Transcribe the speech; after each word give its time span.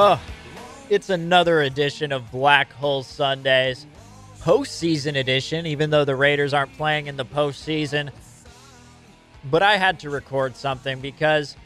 Oh, 0.00 0.20
it's 0.90 1.10
another 1.10 1.62
edition 1.62 2.12
of 2.12 2.30
Black 2.30 2.72
Hole 2.72 3.02
Sundays, 3.02 3.84
postseason 4.42 5.18
edition, 5.18 5.66
even 5.66 5.90
though 5.90 6.04
the 6.04 6.14
Raiders 6.14 6.54
aren't 6.54 6.72
playing 6.76 7.08
in 7.08 7.16
the 7.16 7.24
postseason. 7.24 8.10
But 9.50 9.64
I 9.64 9.76
had 9.76 9.98
to 9.98 10.10
record 10.10 10.54
something 10.54 11.00
because 11.00 11.56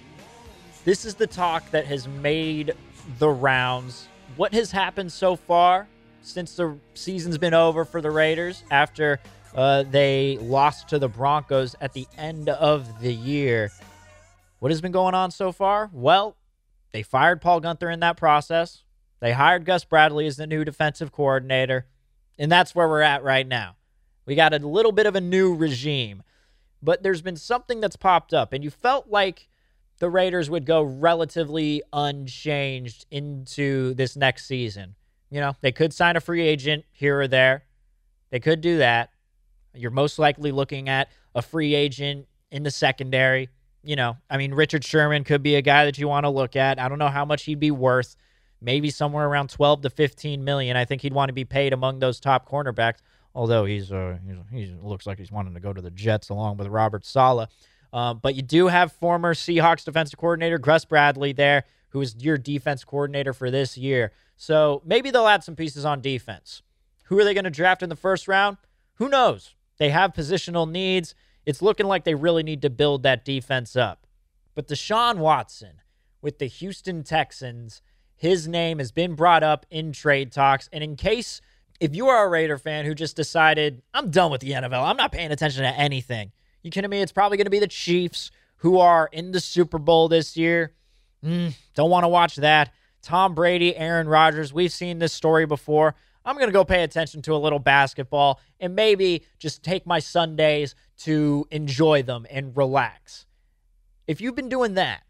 this 0.86 1.05
is 1.05 1.14
the 1.14 1.27
talk 1.27 1.70
that 1.72 1.84
has 1.84 2.08
made 2.08 2.72
the 3.19 3.28
rounds. 3.28 4.08
What 4.36 4.55
has 4.55 4.70
happened 4.70 5.12
so 5.12 5.36
far 5.36 5.86
since 6.22 6.56
the 6.56 6.78
season's 6.94 7.36
been 7.36 7.53
over 7.53 7.84
for 7.84 8.00
the 8.00 8.10
Raiders 8.10 8.64
after 8.70 9.20
uh, 9.55 9.83
they 9.83 10.38
lost 10.41 10.88
to 10.88 10.98
the 10.98 11.08
Broncos 11.08 11.77
at 11.83 11.92
the 11.92 12.06
end 12.16 12.48
of 12.48 13.03
the 13.03 13.12
year? 13.12 13.70
What 14.60 14.70
has 14.70 14.80
been 14.80 14.91
going 14.91 15.14
on 15.14 15.30
so 15.30 15.53
far? 15.53 15.91
Well, 15.92 16.34
they 16.92 17.02
fired 17.02 17.40
Paul 17.40 17.60
Guenther 17.60 17.92
in 17.92 18.00
that 18.00 18.16
process. 18.16 18.84
They 19.20 19.32
hired 19.32 19.64
Gus 19.64 19.84
Bradley 19.84 20.26
as 20.26 20.36
the 20.36 20.46
new 20.46 20.64
defensive 20.64 21.12
coordinator. 21.12 21.86
And 22.38 22.50
that's 22.50 22.74
where 22.74 22.88
we're 22.88 23.00
at 23.00 23.22
right 23.22 23.46
now. 23.46 23.76
We 24.26 24.34
got 24.34 24.54
a 24.54 24.58
little 24.58 24.92
bit 24.92 25.06
of 25.06 25.16
a 25.16 25.20
new 25.20 25.54
regime. 25.54 26.22
But 26.82 27.02
there's 27.02 27.22
been 27.22 27.36
something 27.36 27.80
that's 27.80 27.96
popped 27.96 28.34
up, 28.34 28.52
and 28.52 28.64
you 28.64 28.70
felt 28.70 29.08
like 29.08 29.48
the 29.98 30.10
Raiders 30.10 30.50
would 30.50 30.66
go 30.66 30.82
relatively 30.82 31.82
unchanged 31.92 33.06
into 33.10 33.94
this 33.94 34.16
next 34.16 34.46
season. 34.46 34.96
You 35.30 35.40
know, 35.40 35.56
they 35.60 35.70
could 35.70 35.92
sign 35.92 36.16
a 36.16 36.20
free 36.20 36.42
agent 36.42 36.84
here 36.90 37.20
or 37.20 37.28
there. 37.28 37.64
They 38.30 38.40
could 38.40 38.60
do 38.60 38.78
that. 38.78 39.10
You're 39.74 39.92
most 39.92 40.18
likely 40.18 40.50
looking 40.50 40.88
at 40.88 41.08
a 41.34 41.40
free 41.40 41.74
agent 41.74 42.26
in 42.50 42.64
the 42.64 42.70
secondary. 42.70 43.48
You 43.84 43.97
know, 43.97 44.16
I 44.31 44.37
mean, 44.37 44.54
Richard 44.54 44.84
Sherman 44.84 45.25
could 45.25 45.43
be 45.43 45.56
a 45.56 45.62
guy 45.62 45.84
that 45.87 45.98
you 45.98 46.06
want 46.06 46.25
to 46.25 46.31
look 46.31 46.54
at. 46.54 46.78
I 46.78 46.88
don't 46.88 46.98
know 46.98 47.09
how 47.09 47.25
much 47.25 47.44
he'd 47.44 47.60
be 47.60 47.70
worth. 47.70 48.16
Maybe 48.60 48.91
somewhere 48.91 49.26
around 49.26 49.50
12 49.50 49.82
to 49.82 49.91
15 49.91 50.44
million. 50.44 50.76
I 50.76 50.84
think 50.84 51.03
he'd 51.03 51.12
want 51.12 51.31
to 51.31 51.32
be 51.32 51.44
paid 51.44 51.72
among 51.72 51.98
those 51.98 52.20
top 52.20 52.48
cornerbacks. 52.48 52.98
Although 53.34 53.65
he's 53.65 53.91
uh 53.91 54.19
he 54.53 54.66
looks 54.82 55.06
like 55.06 55.19
he's 55.19 55.32
wanting 55.32 55.54
to 55.54 55.60
go 55.60 55.72
to 55.72 55.81
the 55.81 55.91
Jets 55.91 56.28
along 56.28 56.59
with 56.59 56.69
Robert 56.69 57.04
Saleh. 57.04 57.48
Um, 57.93 58.20
but 58.22 58.34
you 58.34 58.43
do 58.43 58.69
have 58.69 58.93
former 58.93 59.34
Seahawks 59.34 59.84
defensive 59.84 60.19
coordinator 60.19 60.59
Gus 60.59 60.84
Bradley 60.84 61.32
there, 61.32 61.64
who 61.91 62.00
is 62.00 62.16
your 62.19 62.38
defense 62.38 62.84
coordinator 62.84 63.32
for 63.32 63.50
this 63.50 63.76
year. 63.76 64.12
So 64.37 64.82
maybe 64.84 65.10
they'll 65.10 65.28
add 65.28 65.44
some 65.44 65.56
pieces 65.56 65.84
on 65.84 66.00
defense. 66.00 66.62
Who 67.04 67.19
are 67.19 67.25
they 67.25 67.34
going 67.34 67.44
to 67.44 67.50
draft 67.50 67.82
in 67.82 67.88
the 67.91 67.97
first 67.97 68.28
round? 68.28 68.56
Who 68.94 69.09
knows? 69.09 69.54
They 69.78 69.91
have 69.91 70.14
positional 70.14 70.70
needs. 70.70 71.14
It's 71.44 71.62
looking 71.62 71.86
like 71.86 72.04
they 72.04 72.14
really 72.14 72.42
need 72.42 72.62
to 72.62 72.70
build 72.70 73.03
that 73.03 73.25
defense 73.25 73.76
up. 73.76 74.06
But 74.54 74.69
Deshaun 74.69 75.19
Watson 75.19 75.80
with 76.20 76.38
the 76.38 76.47
Houston 76.47 77.03
Texans, 77.03 77.82
his 78.16 78.47
name 78.47 78.78
has 78.78 78.92
been 78.92 79.14
brought 79.14 79.42
up 79.42 79.66
in 79.70 79.92
trade 79.92 80.31
talks. 80.31 80.69
And 80.72 80.84
in 80.84 80.97
case 80.97 81.41
if 81.81 81.97
you 81.97 82.08
are 82.08 82.25
a 82.25 82.28
Raider 82.28 82.58
fan 82.58 82.84
who 82.84 82.94
just 82.94 83.16
decided, 83.16 83.82
I'm 83.92 84.10
done 84.10 84.31
with 84.31 84.41
the 84.41 84.52
NFL, 84.52 84.84
I'm 84.84 84.97
not 84.97 85.10
paying 85.10 85.32
attention 85.32 85.62
to 85.62 85.69
anything. 85.69 86.31
You 86.62 86.70
kidding 86.70 86.91
me? 86.91 87.00
It's 87.02 87.10
probably 87.10 87.36
going 87.36 87.47
to 87.47 87.50
be 87.50 87.58
the 87.58 87.66
Chiefs 87.66 88.31
who 88.58 88.78
are 88.78 89.08
in 89.10 89.32
the 89.32 89.41
Super 89.41 89.78
Bowl 89.78 90.06
this 90.08 90.36
year. 90.36 90.75
Mm, 91.25 91.54
don't 91.75 91.91
want 91.91 92.04
to 92.04 92.08
watch 92.08 92.36
that. 92.36 92.72
Tom 93.02 93.34
Brady, 93.34 93.76
Aaron 93.76 94.08
Rodgers, 94.08 94.52
we've 94.52 94.70
seen 94.70 95.00
this 95.00 95.12
story 95.12 95.44
before. 95.44 95.97
I'm 96.25 96.36
going 96.36 96.47
to 96.47 96.52
go 96.52 96.64
pay 96.64 96.84
attention 96.84 97.20
to 97.22 97.34
a 97.34 97.36
little 97.36 97.58
basketball 97.58 98.41
and 98.60 98.76
maybe 98.76 99.25
just 99.41 99.64
take 99.64 99.84
my 99.84 99.98
Sundays 99.98 100.76
to 101.04 101.46
enjoy 101.50 102.02
them 102.02 102.26
and 102.30 102.56
relax. 102.56 103.26
If 104.06 104.20
you've 104.20 104.34
been 104.34 104.48
doing 104.48 104.74
that, 104.74 105.02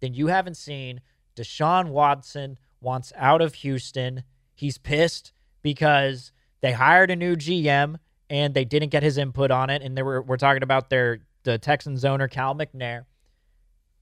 then 0.00 0.14
you 0.14 0.28
haven't 0.28 0.56
seen 0.56 1.00
Deshaun 1.36 1.88
Watson 1.88 2.58
wants 2.80 3.12
out 3.16 3.40
of 3.40 3.54
Houston. 3.54 4.24
He's 4.54 4.78
pissed 4.78 5.32
because 5.62 6.32
they 6.60 6.72
hired 6.72 7.10
a 7.10 7.16
new 7.16 7.36
GM 7.36 7.96
and 8.28 8.54
they 8.54 8.64
didn't 8.64 8.90
get 8.90 9.02
his 9.02 9.18
input 9.18 9.50
on 9.50 9.70
it. 9.70 9.82
And 9.82 9.96
they 9.96 10.02
were 10.02 10.22
we're 10.22 10.36
talking 10.36 10.62
about 10.62 10.90
their 10.90 11.20
the 11.44 11.58
Texans 11.58 12.04
owner 12.04 12.28
Cal 12.28 12.54
McNair. 12.54 13.04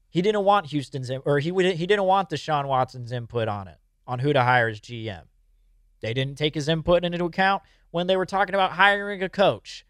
He 0.09 0.21
didn't 0.21 0.43
want 0.43 0.67
Houston's 0.67 1.11
or 1.25 1.39
he 1.39 1.51
would 1.51 1.65
he 1.75 1.85
didn't 1.85 2.05
want 2.05 2.29
Deshaun 2.29 2.67
Watson's 2.67 3.11
input 3.11 3.47
on 3.47 3.67
it 3.67 3.77
on 4.07 4.19
who 4.19 4.33
to 4.33 4.43
hire 4.43 4.67
as 4.67 4.79
GM. 4.79 5.23
They 6.01 6.13
didn't 6.13 6.37
take 6.37 6.55
his 6.55 6.67
input 6.67 7.05
into 7.05 7.23
account 7.25 7.63
when 7.91 8.07
they 8.07 8.17
were 8.17 8.25
talking 8.25 8.55
about 8.55 8.71
hiring 8.71 9.21
a 9.21 9.29
coach. 9.29 9.85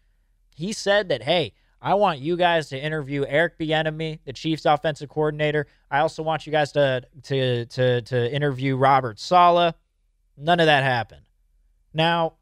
He 0.54 0.72
said 0.72 1.08
that, 1.08 1.22
hey, 1.22 1.52
I 1.80 1.94
want 1.94 2.20
you 2.20 2.36
guys 2.36 2.68
to 2.68 2.80
interview 2.80 3.24
Eric 3.26 3.58
Bieniemy, 3.58 4.20
the 4.24 4.32
Chiefs 4.32 4.64
offensive 4.66 5.08
coordinator. 5.08 5.66
I 5.90 5.98
also 5.98 6.22
want 6.22 6.46
you 6.46 6.52
guys 6.52 6.72
to 6.72 7.02
to 7.24 7.66
to 7.66 8.02
to 8.02 8.32
interview 8.32 8.76
Robert 8.76 9.18
Saleh. 9.18 9.74
None 10.36 10.60
of 10.60 10.66
that 10.66 10.84
happened. 10.84 11.22
Now, 11.92 12.34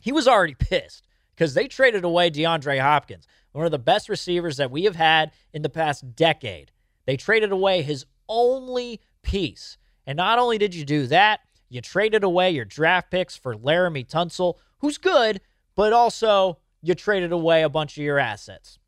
he 0.00 0.12
was 0.12 0.28
already 0.28 0.54
pissed 0.54 1.08
because 1.34 1.54
they 1.54 1.68
traded 1.68 2.04
away 2.04 2.30
DeAndre 2.30 2.80
Hopkins, 2.80 3.26
one 3.52 3.64
of 3.64 3.72
the 3.72 3.78
best 3.78 4.08
receivers 4.08 4.58
that 4.58 4.70
we 4.70 4.84
have 4.84 4.96
had 4.96 5.32
in 5.52 5.62
the 5.62 5.68
past 5.68 6.14
decade. 6.14 6.70
They 7.06 7.16
traded 7.16 7.52
away 7.52 7.82
his 7.82 8.04
only 8.28 9.00
piece. 9.22 9.78
And 10.06 10.16
not 10.16 10.38
only 10.38 10.58
did 10.58 10.74
you 10.74 10.84
do 10.84 11.06
that, 11.08 11.40
you 11.68 11.80
traded 11.80 12.22
away 12.22 12.50
your 12.50 12.64
draft 12.64 13.10
picks 13.10 13.36
for 13.36 13.54
Laremy 13.54 14.06
Tunsil, 14.06 14.54
who's 14.78 14.98
good, 14.98 15.40
but 15.74 15.92
also 15.92 16.58
you 16.82 16.94
traded 16.94 17.32
away 17.32 17.62
a 17.62 17.68
bunch 17.68 17.96
of 17.96 18.04
your 18.04 18.18
assets. 18.18 18.78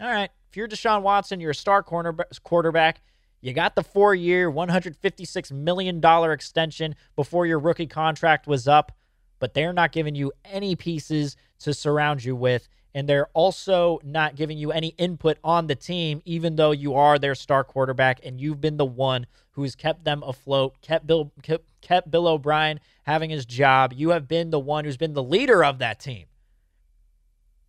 All 0.00 0.08
right, 0.08 0.30
if 0.48 0.56
you're 0.56 0.68
Deshaun 0.68 1.02
Watson, 1.02 1.40
you're 1.40 1.50
a 1.50 1.54
star 1.54 1.82
corner 1.82 2.16
quarterback. 2.42 3.02
You 3.40 3.52
got 3.52 3.74
the 3.74 3.82
four 3.82 4.14
year, 4.14 4.50
$156 4.50 5.52
million 5.52 6.04
extension 6.32 6.94
before 7.14 7.46
your 7.46 7.58
rookie 7.58 7.86
contract 7.86 8.46
was 8.46 8.66
up, 8.66 8.92
but 9.38 9.54
they're 9.54 9.72
not 9.72 9.92
giving 9.92 10.14
you 10.14 10.32
any 10.44 10.74
pieces 10.74 11.36
to 11.60 11.72
surround 11.74 12.24
you 12.24 12.34
with. 12.34 12.68
And 12.94 13.08
they're 13.08 13.28
also 13.34 14.00
not 14.02 14.34
giving 14.34 14.58
you 14.58 14.72
any 14.72 14.88
input 14.98 15.38
on 15.44 15.66
the 15.66 15.76
team, 15.76 16.22
even 16.24 16.56
though 16.56 16.72
you 16.72 16.94
are 16.94 17.18
their 17.18 17.34
star 17.34 17.62
quarterback 17.62 18.20
and 18.24 18.40
you've 18.40 18.60
been 18.60 18.76
the 18.76 18.84
one 18.84 19.26
who 19.52 19.62
has 19.62 19.76
kept 19.76 20.04
them 20.04 20.22
afloat, 20.26 20.80
kept 20.80 21.06
Bill, 21.06 21.32
kept, 21.42 21.68
kept 21.80 22.10
Bill 22.10 22.26
O'Brien 22.26 22.80
having 23.04 23.30
his 23.30 23.44
job. 23.44 23.92
You 23.94 24.10
have 24.10 24.26
been 24.26 24.50
the 24.50 24.58
one 24.58 24.84
who's 24.84 24.96
been 24.96 25.12
the 25.12 25.22
leader 25.22 25.62
of 25.62 25.78
that 25.78 26.00
team. 26.00 26.26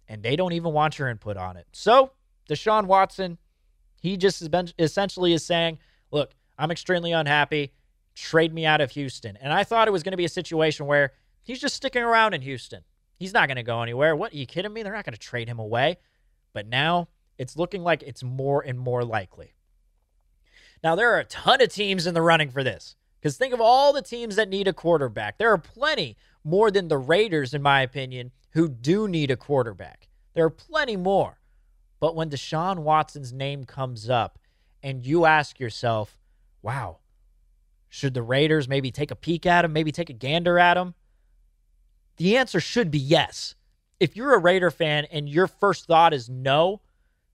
And 0.10 0.24
they 0.24 0.36
don't 0.36 0.54
even 0.54 0.74
want 0.74 1.00
your 1.00 1.08
input 1.08 1.38
on 1.38 1.56
it. 1.56 1.68
So, 1.72 2.12
Deshaun 2.50 2.88
Watson, 2.88 3.38
he 4.02 4.18
just 4.18 4.40
has 4.40 4.50
been 4.50 4.70
essentially 4.80 5.34
is 5.34 5.46
saying, 5.46 5.78
look, 6.12 6.32
I'm 6.58 6.72
extremely 6.72 7.12
unhappy. 7.12 7.72
Trade 8.16 8.54
me 8.54 8.66
out 8.66 8.82
of 8.82 8.92
Houston. 8.92 9.38
And 9.38 9.54
I 9.54 9.64
thought 9.64 9.88
it 9.88 9.92
was 9.92 10.04
going 10.04 10.12
to 10.12 10.18
be 10.18 10.26
a 10.26 10.30
situation 10.30 10.88
where 10.88 11.14
he's 11.44 11.62
just 11.62 11.76
sticking 11.76 12.02
around 12.02 12.34
in 12.34 12.42
Houston. 12.42 12.82
He's 13.16 13.34
not 13.34 13.48
going 13.48 13.58
to 13.58 13.64
go 13.64 13.82
anywhere. 13.82 14.16
What? 14.16 14.34
Are 14.34 14.38
you 14.38 14.46
kidding 14.46 14.74
me? 14.74 14.82
They're 14.82 14.94
not 14.94 15.06
going 15.06 15.14
to 15.14 15.20
trade 15.20 15.48
him 15.48 15.60
away. 15.60 15.98
But 16.54 16.68
now 16.68 17.08
it's 17.38 17.56
looking 17.56 17.84
like 17.84 18.02
it's 18.02 18.24
more 18.24 18.62
and 18.62 18.80
more 18.80 19.06
likely. 19.06 19.54
Now, 20.84 20.96
there 20.96 21.14
are 21.14 21.20
a 21.20 21.26
ton 21.26 21.62
of 21.62 21.70
teams 21.70 22.08
in 22.08 22.14
the 22.14 22.22
running 22.22 22.50
for 22.50 22.64
this. 22.64 22.96
Because 23.20 23.38
think 23.38 23.54
of 23.54 23.62
all 23.62 23.92
the 23.92 24.02
teams 24.02 24.36
that 24.38 24.50
need 24.50 24.68
a 24.68 24.74
quarterback. 24.74 25.38
There 25.38 25.52
are 25.52 25.58
plenty 25.58 26.16
more 26.44 26.72
than 26.72 26.88
the 26.88 26.98
Raiders, 26.98 27.54
in 27.54 27.62
my 27.62 27.82
opinion, 27.82 28.32
who 28.52 28.70
do 28.70 29.08
need 29.08 29.30
a 29.30 29.36
quarterback. 29.36 30.08
There 30.34 30.46
are 30.46 30.50
plenty 30.50 30.96
more. 30.96 31.40
But 32.00 32.16
when 32.16 32.30
Deshaun 32.30 32.80
Watson's 32.80 33.34
name 33.34 33.66
comes 33.66 34.10
up 34.10 34.40
and 34.82 35.06
you 35.06 35.26
ask 35.26 35.60
yourself, 35.60 36.18
wow, 36.62 37.00
should 37.90 38.14
the 38.14 38.24
Raiders 38.24 38.70
maybe 38.70 38.92
take 38.92 39.12
a 39.12 39.16
peek 39.16 39.46
at 39.46 39.66
him, 39.66 39.74
maybe 39.74 39.92
take 39.92 40.10
a 40.10 40.14
gander 40.14 40.58
at 40.58 40.78
him? 40.78 40.94
The 42.18 42.38
answer 42.38 42.60
should 42.60 42.90
be 42.92 43.00
yes. 43.00 43.56
If 44.00 44.16
you're 44.16 44.34
a 44.34 44.40
Raider 44.40 44.72
fan 44.72 45.06
and 45.12 45.28
your 45.28 45.48
first 45.48 45.88
thought 45.88 46.14
is 46.14 46.30
no, 46.30 46.82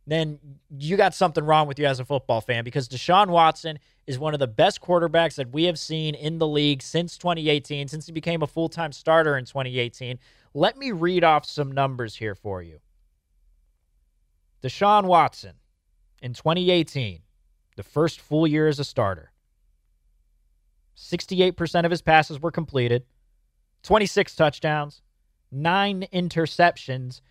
then 0.07 0.39
you 0.77 0.97
got 0.97 1.13
something 1.13 1.43
wrong 1.43 1.67
with 1.67 1.79
you 1.79 1.85
as 1.85 1.99
a 1.99 2.05
football 2.05 2.41
fan 2.41 2.63
because 2.63 2.87
Deshaun 2.87 3.27
Watson 3.27 3.79
is 4.07 4.19
one 4.19 4.33
of 4.33 4.39
the 4.39 4.47
best 4.47 4.81
quarterbacks 4.81 5.35
that 5.35 5.51
we 5.51 5.63
have 5.63 5.79
seen 5.79 6.13
in 6.15 6.37
the 6.37 6.47
league 6.47 6.81
since 6.81 7.17
2018, 7.17 7.87
since 7.87 8.05
he 8.05 8.11
became 8.11 8.41
a 8.43 8.47
full 8.47 8.69
time 8.69 8.91
starter 8.91 9.37
in 9.37 9.45
2018. 9.45 10.19
Let 10.53 10.77
me 10.77 10.91
read 10.91 11.23
off 11.23 11.45
some 11.45 11.71
numbers 11.71 12.15
here 12.15 12.35
for 12.35 12.61
you. 12.61 12.79
Deshaun 14.61 15.05
Watson 15.05 15.55
in 16.21 16.33
2018, 16.33 17.21
the 17.75 17.83
first 17.83 18.19
full 18.21 18.47
year 18.47 18.67
as 18.67 18.79
a 18.79 18.83
starter, 18.83 19.31
68% 20.97 21.85
of 21.85 21.91
his 21.91 22.01
passes 22.01 22.41
were 22.41 22.51
completed, 22.51 23.05
26 23.83 24.35
touchdowns, 24.35 25.01
nine 25.51 26.07
interceptions 26.13 27.21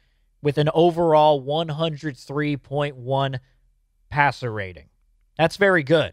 with 0.43 0.59
an 0.59 0.69
overall 0.75 1.43
103.1 1.43 3.39
passer 4.11 4.53
rating. 4.53 4.89
That's 5.39 5.57
very 5.57 5.83
good. 5.83 6.13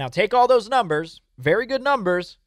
Now, 0.00 0.08
take 0.08 0.32
all 0.32 0.48
those 0.48 0.66
numbers, 0.66 1.20
very 1.36 1.66
good 1.66 1.82
numbers, 1.82 2.38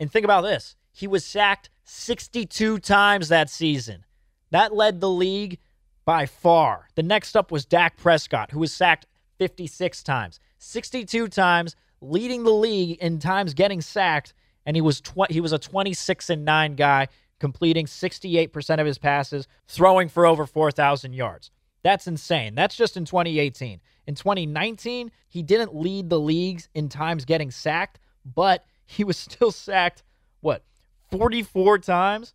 and 0.00 0.10
think 0.10 0.24
about 0.24 0.40
this. 0.40 0.74
He 0.90 1.06
was 1.06 1.22
sacked 1.22 1.68
62 1.84 2.78
times 2.78 3.28
that 3.28 3.50
season. 3.50 4.06
That 4.52 4.74
led 4.74 5.02
the 5.02 5.10
league 5.10 5.58
by 6.06 6.24
far. 6.24 6.88
The 6.94 7.02
next 7.02 7.36
up 7.36 7.52
was 7.52 7.66
Dak 7.66 7.98
Prescott, 7.98 8.52
who 8.52 8.60
was 8.60 8.72
sacked 8.72 9.04
56 9.36 10.02
times. 10.02 10.40
62 10.60 11.28
times, 11.28 11.76
leading 12.00 12.44
the 12.44 12.52
league 12.52 12.96
in 13.02 13.18
times 13.18 13.52
getting 13.52 13.82
sacked, 13.82 14.32
and 14.64 14.74
he 14.74 14.80
was 14.80 15.02
tw- 15.02 15.30
he 15.30 15.42
was 15.42 15.52
a 15.52 15.58
26 15.58 16.30
and 16.30 16.46
9 16.46 16.74
guy 16.74 17.08
completing 17.38 17.84
68% 17.84 18.80
of 18.80 18.86
his 18.86 18.96
passes, 18.96 19.46
throwing 19.66 20.08
for 20.08 20.24
over 20.24 20.46
4,000 20.46 21.12
yards. 21.12 21.50
That's 21.88 22.06
insane. 22.06 22.54
That's 22.54 22.76
just 22.76 22.98
in 22.98 23.06
2018. 23.06 23.80
In 24.06 24.14
2019, 24.14 25.10
he 25.26 25.42
didn't 25.42 25.74
lead 25.74 26.10
the 26.10 26.20
leagues 26.20 26.68
in 26.74 26.90
times 26.90 27.24
getting 27.24 27.50
sacked, 27.50 27.98
but 28.26 28.66
he 28.84 29.04
was 29.04 29.16
still 29.16 29.50
sacked, 29.50 30.02
what, 30.40 30.64
44 31.10 31.78
times? 31.78 32.34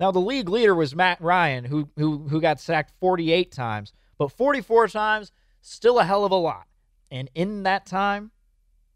Now, 0.00 0.10
the 0.10 0.22
league 0.22 0.48
leader 0.48 0.74
was 0.74 0.96
Matt 0.96 1.20
Ryan, 1.20 1.64
who, 1.64 1.90
who, 1.98 2.28
who 2.28 2.40
got 2.40 2.60
sacked 2.60 2.94
48 2.98 3.52
times, 3.52 3.92
but 4.16 4.32
44 4.32 4.88
times, 4.88 5.32
still 5.60 5.98
a 5.98 6.04
hell 6.04 6.24
of 6.24 6.32
a 6.32 6.36
lot. 6.36 6.66
And 7.10 7.28
in 7.34 7.64
that 7.64 7.84
time, 7.84 8.30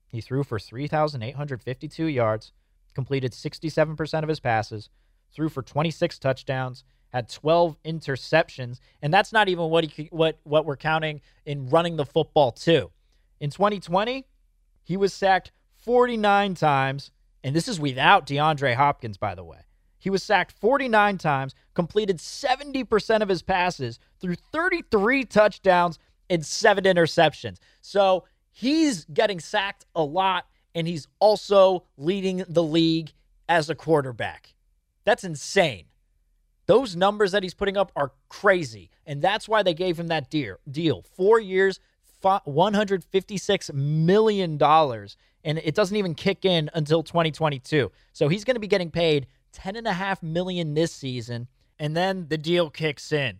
he 0.06 0.22
threw 0.22 0.42
for 0.42 0.58
3,852 0.58 2.06
yards, 2.06 2.52
completed 2.94 3.32
67% 3.32 4.22
of 4.22 4.28
his 4.30 4.40
passes, 4.40 4.88
threw 5.34 5.50
for 5.50 5.60
26 5.60 6.18
touchdowns, 6.18 6.82
had 7.10 7.28
12 7.28 7.76
interceptions, 7.84 8.80
and 9.02 9.12
that's 9.12 9.32
not 9.32 9.48
even 9.48 9.70
what 9.70 9.84
he 9.84 10.08
what 10.10 10.38
what 10.44 10.64
we're 10.64 10.76
counting 10.76 11.20
in 11.46 11.68
running 11.68 11.96
the 11.96 12.04
football 12.04 12.52
too. 12.52 12.90
In 13.40 13.50
2020, 13.50 14.26
he 14.82 14.96
was 14.96 15.12
sacked 15.12 15.52
49 15.76 16.54
times, 16.54 17.10
and 17.42 17.54
this 17.54 17.68
is 17.68 17.80
without 17.80 18.26
DeAndre 18.26 18.74
Hopkins 18.74 19.16
by 19.16 19.34
the 19.34 19.44
way. 19.44 19.60
He 19.98 20.10
was 20.10 20.22
sacked 20.22 20.52
49 20.52 21.18
times, 21.18 21.54
completed 21.74 22.18
70% 22.18 23.20
of 23.20 23.28
his 23.28 23.42
passes, 23.42 23.98
threw 24.20 24.36
33 24.52 25.24
touchdowns 25.24 25.98
and 26.30 26.46
7 26.46 26.84
interceptions. 26.84 27.58
So, 27.80 28.24
he's 28.50 29.04
getting 29.06 29.40
sacked 29.40 29.86
a 29.94 30.02
lot 30.04 30.46
and 30.74 30.86
he's 30.86 31.08
also 31.18 31.84
leading 31.96 32.44
the 32.48 32.62
league 32.62 33.12
as 33.48 33.70
a 33.70 33.74
quarterback. 33.74 34.54
That's 35.04 35.24
insane. 35.24 35.86
Those 36.68 36.94
numbers 36.94 37.32
that 37.32 37.42
he's 37.42 37.54
putting 37.54 37.78
up 37.78 37.90
are 37.96 38.12
crazy. 38.28 38.90
And 39.06 39.22
that's 39.22 39.48
why 39.48 39.62
they 39.62 39.72
gave 39.72 39.98
him 39.98 40.08
that 40.08 40.30
deal. 40.30 41.02
Four 41.16 41.40
years, 41.40 41.80
$156 42.22 43.72
million. 43.72 44.62
And 44.62 45.58
it 45.64 45.74
doesn't 45.74 45.96
even 45.96 46.14
kick 46.14 46.44
in 46.44 46.68
until 46.74 47.02
2022. 47.02 47.90
So 48.12 48.28
he's 48.28 48.44
going 48.44 48.56
to 48.56 48.60
be 48.60 48.66
getting 48.66 48.90
paid 48.90 49.26
10.5 49.56 50.22
million 50.22 50.74
this 50.74 50.92
season. 50.92 51.48
And 51.78 51.96
then 51.96 52.26
the 52.28 52.36
deal 52.36 52.68
kicks 52.68 53.12
in. 53.12 53.38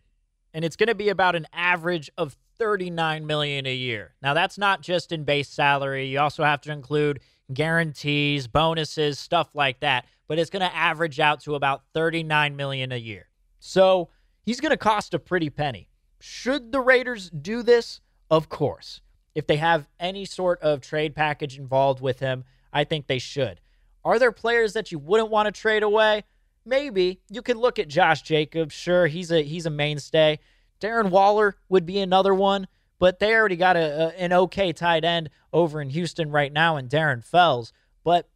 And 0.55 0.65
it's 0.65 0.77
going 0.77 0.89
to 0.89 0.95
be 0.95 1.11
about 1.11 1.37
an 1.37 1.47
average 1.53 2.11
of 2.17 2.39
39 2.59 3.27
million 3.27 3.67
a 3.67 3.75
year. 3.75 4.15
Now 4.23 4.35
that's 4.35 4.59
not 4.59 4.83
just 4.83 5.13
in 5.13 5.25
base 5.25 5.49
salary. 5.49 6.07
You 6.07 6.21
also 6.21 6.45
have 6.45 6.61
to 6.63 6.73
include 6.73 7.21
guarantees, 7.53 8.47
bonuses, 8.47 9.19
stuff 9.19 9.55
like 9.55 9.81
that 9.81 10.05
but 10.29 10.39
it's 10.39 10.51
going 10.51 10.61
to 10.61 10.77
average 10.77 11.19
out 11.19 11.41
to 11.41 11.55
about 11.57 11.83
39 11.95 12.55
million 12.55 12.93
a 12.93 12.97
year. 12.97 13.29
So, 13.59 14.11
he's 14.45 14.61
going 14.61 14.71
to 14.71 14.77
cost 14.77 15.15
a 15.15 15.19
pretty 15.19 15.51
penny. 15.51 15.89
Should 16.21 16.71
the 16.71 16.81
Raiders 16.81 17.31
do 17.31 17.63
this? 17.63 18.01
Of 18.31 18.49
course. 18.49 19.01
If 19.35 19.47
they 19.47 19.57
have 19.57 19.89
any 19.99 20.25
sort 20.27 20.61
of 20.61 20.81
trade 20.81 21.15
package 21.15 21.59
involved 21.59 22.01
with 22.01 22.21
him, 22.21 22.45
I 22.73 22.85
think 22.85 23.07
they 23.07 23.19
should. 23.19 23.61
Are 24.05 24.19
there 24.19 24.33
players 24.33 24.75
that 24.75 24.93
you 24.93 24.99
wouldn't 24.99 25.31
want 25.31 25.47
to 25.47 25.61
trade 25.61 25.83
away? 25.83 26.25
Maybe. 26.65 27.21
You 27.31 27.43
can 27.43 27.59
look 27.59 27.79
at 27.79 27.89
Josh 27.89 28.23
Jacobs. 28.23 28.75
Sure, 28.75 29.07
he's 29.07 29.33
a 29.33 29.43
he's 29.43 29.67
a 29.67 29.71
mainstay. 29.71 30.39
Darren 30.81 31.11
Waller 31.11 31.57
would 31.69 31.87
be 31.87 31.99
another 32.01 32.35
one, 32.35 32.67
but 32.99 33.19
they 33.19 33.35
already 33.35 33.57
got 33.57 33.77
a, 33.77 34.07
a, 34.07 34.09
an 34.19 34.33
okay 34.33 34.73
tight 34.73 35.05
end 35.05 35.31
over 35.53 35.81
in 35.81 35.91
Houston 35.91 36.31
right 36.31 36.53
now 36.53 36.77
in 36.77 36.89
Darren 36.89 37.25
Fells. 37.25 37.73
But 38.05 38.29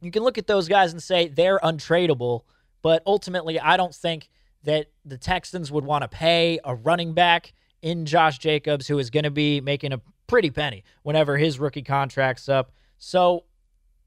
you 0.00 0.10
can 0.10 0.22
look 0.22 0.38
at 0.38 0.46
those 0.46 0.68
guys 0.68 0.92
and 0.92 1.02
say 1.02 1.28
they're 1.28 1.58
untradeable, 1.60 2.42
but 2.82 3.02
ultimately, 3.06 3.60
I 3.60 3.76
don't 3.76 3.94
think 3.94 4.30
that 4.64 4.86
the 5.04 5.18
Texans 5.18 5.70
would 5.70 5.84
want 5.84 6.02
to 6.02 6.08
pay 6.08 6.58
a 6.64 6.74
running 6.74 7.14
back 7.14 7.52
in 7.82 8.04
Josh 8.06 8.38
Jacobs, 8.38 8.86
who 8.86 8.98
is 8.98 9.10
going 9.10 9.24
to 9.24 9.30
be 9.30 9.60
making 9.60 9.92
a 9.92 10.00
pretty 10.26 10.50
penny 10.50 10.84
whenever 11.02 11.36
his 11.36 11.58
rookie 11.58 11.82
contract's 11.82 12.48
up. 12.48 12.72
So 12.98 13.44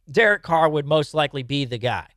Derek 0.10 0.44
Carr 0.44 0.70
would 0.70 0.86
most 0.86 1.14
likely 1.14 1.44
be 1.44 1.66
the 1.66 1.78
guy. 1.78 2.08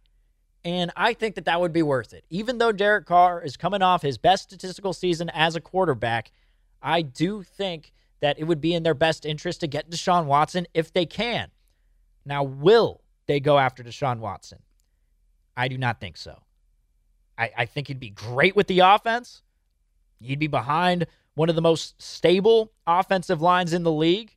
And 0.67 0.91
I 0.97 1.15
think 1.15 1.37
that 1.37 1.45
that 1.45 1.61
would 1.61 1.73
be 1.73 1.85
worth 1.85 2.13
it. 2.13 2.25
Even 2.29 2.59
though 2.59 2.73
Derek 2.73 3.07
Carr 3.07 3.41
is 3.41 3.57
coming 3.57 3.83
off 3.83 4.03
his 4.03 4.19
best 4.19 4.43
statistical 4.43 4.93
season 4.93 5.31
as 5.33 5.55
a 5.55 5.61
quarterback, 5.61 6.33
I 6.83 7.03
do 7.03 7.45
think 7.45 7.93
that 8.19 8.37
it 8.41 8.45
would 8.45 8.61
be 8.61 8.75
in 8.75 8.83
their 8.83 8.93
best 8.93 9.25
interest 9.25 9.61
to 9.61 9.69
get 9.69 9.89
Deshaun 9.89 10.25
Watson 10.25 10.67
if 10.75 10.93
they 10.93 11.07
can. 11.07 11.53
Now, 12.25 12.43
will 12.43 13.01
they 13.27 13.39
go 13.39 13.61
after 13.61 13.85
Deshaun 13.85 14.19
Watson? 14.19 14.59
I 15.57 15.69
do 15.69 15.79
not 15.79 16.01
think 16.01 16.17
so. 16.17 16.43
I, 17.39 17.53
I 17.59 17.67
think 17.67 17.87
he'd 17.87 18.01
be 18.01 18.11
great 18.11 18.57
with 18.57 18.67
the 18.67 18.81
offense. 18.81 19.43
He'd 20.19 20.41
be 20.41 20.49
behind 20.49 21.07
one 21.37 21.49
of 21.49 21.55
the 21.55 21.63
most 21.63 22.03
stable 22.03 22.73
offensive 22.89 23.41
lines 23.41 23.73
in 23.73 23.85
the 23.85 23.93
league. 23.93 24.35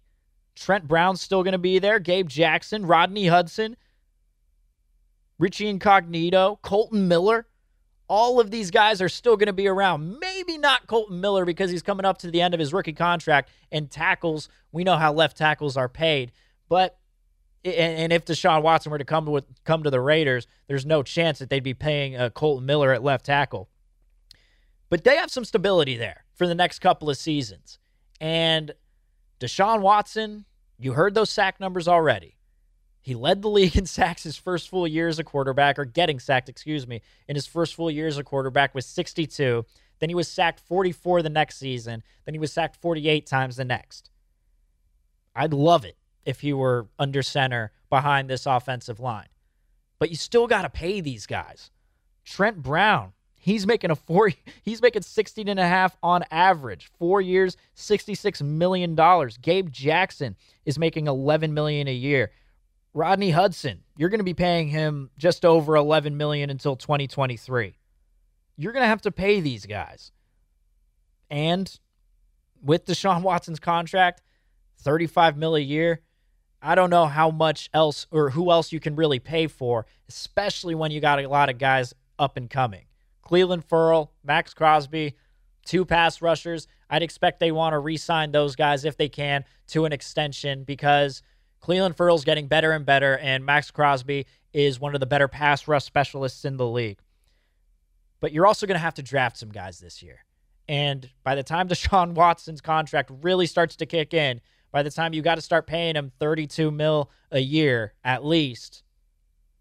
Trent 0.55 0.87
Brown's 0.87 1.21
still 1.21 1.41
going 1.41 1.53
to 1.53 1.57
be 1.57 1.79
there. 1.79 1.97
Gabe 1.97 2.29
Jackson, 2.29 2.85
Rodney 2.85 3.25
Hudson, 3.25 3.77
Richie 5.39 5.67
Incognito, 5.67 6.59
Kolton 6.61 7.07
Miller. 7.07 7.47
All 8.07 8.39
of 8.39 8.51
these 8.51 8.71
guys 8.71 9.01
are 9.01 9.09
still 9.09 9.37
going 9.37 9.47
to 9.47 9.53
be 9.53 9.67
around. 9.67 10.19
Maybe 10.19 10.57
not 10.57 10.87
Kolton 10.87 11.21
Miller 11.21 11.45
because 11.45 11.71
he's 11.71 11.81
coming 11.81 12.05
up 12.05 12.17
to 12.19 12.31
the 12.31 12.41
end 12.41 12.53
of 12.53 12.59
his 12.59 12.73
rookie 12.73 12.93
contract 12.93 13.49
and 13.71 13.89
tackles. 13.89 14.49
We 14.71 14.83
know 14.83 14.97
how 14.97 15.13
left 15.13 15.37
tackles 15.37 15.77
are 15.77 15.89
paid. 15.89 16.31
But 16.67 16.97
and, 17.63 18.13
if 18.13 18.25
Deshaun 18.25 18.61
Watson 18.63 18.91
were 18.91 18.97
to 18.97 19.05
come 19.05 19.25
to 19.25 19.43
come 19.63 19.83
to 19.83 19.89
the 19.89 19.99
Raiders, 19.99 20.47
there's 20.67 20.85
no 20.85 21.03
chance 21.03 21.39
that 21.39 21.49
they'd 21.49 21.63
be 21.63 21.73
paying 21.73 22.15
uh, 22.15 22.29
Kolton 22.29 22.65
Miller 22.65 22.93
at 22.93 23.03
left 23.03 23.25
tackle. 23.25 23.69
But 24.89 25.03
they 25.03 25.17
have 25.17 25.29
some 25.29 25.45
stability 25.45 25.97
there 25.97 26.25
for 26.33 26.47
the 26.47 26.55
next 26.55 26.79
couple 26.79 27.09
of 27.09 27.17
seasons. 27.17 27.77
And 28.19 28.73
Deshaun 29.39 29.81
Watson, 29.81 30.45
you 30.79 30.93
heard 30.93 31.13
those 31.13 31.29
sack 31.29 31.59
numbers 31.59 31.87
already. 31.87 32.38
He 33.01 33.15
led 33.15 33.41
the 33.41 33.49
league 33.49 33.77
in 33.77 33.85
sacks 33.85 34.23
his 34.23 34.37
first 34.37 34.69
full 34.69 34.87
year 34.87 35.07
as 35.07 35.19
a 35.19 35.23
quarterback, 35.23 35.79
or 35.79 35.85
getting 35.85 36.19
sacked, 36.19 36.49
excuse 36.49 36.87
me, 36.87 37.01
in 37.27 37.35
his 37.35 37.47
first 37.47 37.75
full 37.75 37.89
year 37.89 38.07
as 38.07 38.17
a 38.17 38.23
quarterback 38.23 38.75
with 38.75 38.85
62. 38.85 39.65
Then 39.99 40.09
he 40.09 40.15
was 40.15 40.27
sacked 40.27 40.59
44 40.61 41.21
the 41.21 41.29
next 41.29 41.57
season. 41.57 42.03
Then 42.25 42.33
he 42.33 42.39
was 42.39 42.51
sacked 42.53 42.77
48 42.81 43.25
times 43.25 43.57
the 43.57 43.65
next. 43.65 44.09
I'd 45.35 45.53
love 45.53 45.85
it 45.85 45.97
if 46.25 46.41
he 46.41 46.53
were 46.53 46.87
under 46.97 47.21
center 47.21 47.71
behind 47.89 48.29
this 48.29 48.45
offensive 48.45 48.99
line. 48.99 49.27
But 49.99 50.09
you 50.09 50.15
still 50.15 50.47
got 50.47 50.61
to 50.61 50.69
pay 50.69 51.01
these 51.01 51.25
guys. 51.25 51.71
Trent 52.23 52.61
Brown, 52.61 53.13
he's 53.35 53.65
making 53.65 53.91
a 53.91 53.95
four 53.95 54.31
he's 54.63 54.81
making 54.81 55.01
16 55.01 55.47
and 55.47 55.59
a 55.59 55.67
half 55.67 55.97
on 56.03 56.23
average. 56.31 56.91
4 56.99 57.21
years, 57.21 57.57
66 57.75 58.41
million 58.41 58.95
dollars. 58.95 59.37
Gabe 59.37 59.69
Jackson 59.71 60.35
is 60.65 60.79
making 60.79 61.07
11 61.07 61.53
million 61.53 61.87
a 61.87 61.93
year. 61.93 62.31
Rodney 62.99 63.31
Hudson, 63.31 63.83
you're 63.95 64.09
going 64.09 64.19
to 64.19 64.25
be 64.25 64.33
paying 64.33 64.67
him 64.67 65.09
just 65.17 65.45
over 65.45 65.77
11 65.77 66.17
million 66.17 66.49
until 66.49 66.75
2023. 66.75 67.77
You're 68.57 68.73
going 68.73 68.83
to 68.83 68.87
have 68.87 69.03
to 69.03 69.11
pay 69.11 69.39
these 69.39 69.65
guys. 69.65 70.11
And 71.29 71.79
with 72.61 72.85
Deshaun 72.85 73.21
Watson's 73.23 73.61
contract, 73.61 74.21
35 74.79 75.37
mil 75.37 75.55
a 75.55 75.61
year, 75.61 76.01
I 76.61 76.75
don't 76.75 76.89
know 76.89 77.05
how 77.05 77.31
much 77.31 77.69
else 77.73 78.05
or 78.11 78.31
who 78.31 78.51
else 78.51 78.73
you 78.73 78.81
can 78.81 78.97
really 78.97 79.19
pay 79.19 79.47
for, 79.47 79.85
especially 80.09 80.75
when 80.75 80.91
you 80.91 80.99
got 80.99 81.23
a 81.23 81.29
lot 81.29 81.49
of 81.49 81.57
guys 81.57 81.93
up 82.19 82.35
and 82.35 82.49
coming. 82.49 82.83
Clelin 83.25 83.63
Ferrell, 83.63 84.11
Maxx 84.25 84.53
Crosby, 84.53 85.15
two 85.63 85.85
pass 85.85 86.21
rushers. 86.21 86.67
I'd 86.89 87.03
expect 87.03 87.39
they 87.39 87.53
want 87.53 87.71
to 87.71 87.79
re 87.79 87.95
sign 87.95 88.33
those 88.33 88.57
guys 88.57 88.83
if 88.83 88.97
they 88.97 89.07
can 89.07 89.45
to 89.67 89.85
an 89.85 89.93
extension 89.93 90.65
because 90.65 91.21
Clelin 91.61 91.95
Ferrell's 91.95 92.23
getting 92.25 92.47
better 92.47 92.71
and 92.71 92.85
better, 92.85 93.17
and 93.17 93.45
Maxx 93.45 93.71
Crosby 93.71 94.25
is 94.53 94.79
one 94.79 94.93
of 94.93 94.99
the 94.99 95.05
better 95.05 95.27
pass 95.27 95.67
rush 95.67 95.83
specialists 95.83 96.45
in 96.45 96.57
the 96.57 96.67
league. 96.67 96.99
But 98.19 98.31
you're 98.31 98.47
also 98.47 98.65
going 98.65 98.75
to 98.75 98.81
have 98.81 98.95
to 98.95 99.03
draft 99.03 99.37
some 99.37 99.49
guys 99.49 99.79
this 99.79 100.01
year. 100.01 100.25
And 100.67 101.09
by 101.23 101.35
the 101.35 101.43
time 101.43 101.67
Deshaun 101.69 102.13
Watson's 102.13 102.61
contract 102.61 103.11
really 103.21 103.45
starts 103.45 103.75
to 103.77 103.85
kick 103.85 104.13
in, 104.13 104.41
by 104.71 104.83
the 104.83 104.91
time 104.91 105.13
you 105.13 105.21
got 105.21 105.35
to 105.35 105.41
start 105.41 105.67
paying 105.67 105.95
him 105.95 106.11
32 106.19 106.69
mil 106.71 107.09
a 107.31 107.39
year 107.39 107.93
at 108.03 108.23
least, 108.23 108.83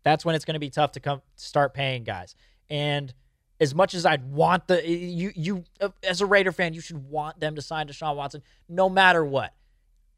that's 0.03 0.25
when 0.25 0.35
it's 0.35 0.45
going 0.45 0.55
to 0.55 0.61
be 0.61 0.71
tough 0.71 0.93
to 0.93 1.01
come 1.01 1.23
start 1.37 1.75
paying 1.75 2.05
guys. 2.05 2.35
And 2.69 3.13
as 3.61 3.75
much 3.75 3.95
as 3.95 4.07
I'd 4.07 4.31
want 4.31 4.69
the 4.69 4.87
you 4.89 5.33
you 5.35 5.65
as 6.03 6.21
a 6.21 6.27
Raider 6.27 6.53
fan, 6.53 6.75
you 6.75 6.81
should 6.81 7.09
want 7.09 7.41
them 7.41 7.57
to 7.57 7.63
sign 7.63 7.89
Deshaun 7.89 8.17
Watson 8.17 8.43
no 8.69 8.89
matter 8.89 9.25
what. 9.25 9.55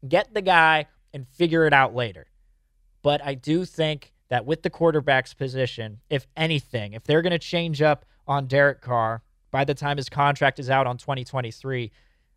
Get 0.07 0.33
the 0.33 0.41
guy 0.41 0.87
and 1.13 1.27
figure 1.27 1.65
it 1.65 1.73
out 1.73 1.95
later. 1.95 2.27
But 3.01 3.23
I 3.23 3.33
do 3.33 3.65
think 3.65 4.13
that 4.29 4.45
with 4.45 4.61
the 4.63 4.69
quarterback's 4.69 5.33
position, 5.33 5.99
if 6.09 6.27
anything, 6.37 6.93
if 6.93 7.03
they're 7.03 7.21
going 7.21 7.31
to 7.31 7.39
change 7.39 7.81
up 7.81 8.05
on 8.27 8.47
Derek 8.47 8.81
Carr 8.81 9.23
by 9.51 9.65
the 9.65 9.73
time 9.73 9.97
his 9.97 10.09
contract 10.09 10.59
is 10.59 10.69
out 10.69 10.87
on 10.87 10.97
2023, 10.97 11.91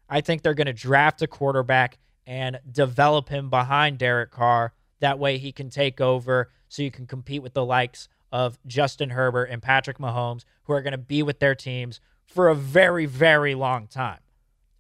I 0.08 0.20
think 0.20 0.42
they're 0.42 0.54
going 0.54 0.66
to 0.66 0.72
draft 0.72 1.22
a 1.22 1.26
quarterback 1.26 1.98
and 2.26 2.58
develop 2.70 3.28
him 3.28 3.50
behind 3.50 3.98
Derek 3.98 4.30
Carr. 4.30 4.72
That 5.00 5.18
way 5.18 5.38
he 5.38 5.52
can 5.52 5.70
take 5.70 6.00
over 6.00 6.50
so 6.68 6.82
you 6.82 6.90
can 6.90 7.06
compete 7.06 7.42
with 7.42 7.54
the 7.54 7.64
likes 7.64 8.08
of 8.32 8.58
Justin 8.66 9.10
Herbert 9.10 9.44
and 9.44 9.62
Patrick 9.62 9.98
Mahomes, 9.98 10.44
who 10.64 10.72
are 10.72 10.82
going 10.82 10.92
to 10.92 10.98
be 10.98 11.22
with 11.22 11.38
their 11.38 11.54
teams 11.54 12.00
for 12.26 12.48
a 12.48 12.54
very, 12.54 13.06
very 13.06 13.54
long 13.54 13.86
time. 13.86 14.18